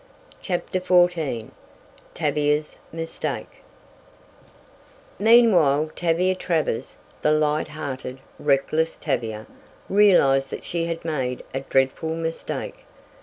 [0.41, 1.49] CHAPTER XIV
[2.15, 3.61] TAVIA'S MISTAKE
[5.19, 9.45] Meanwhile Tavia Travers, the light hearted, reckless Tavia,
[9.87, 12.79] realized that she had made a dreadful mistake.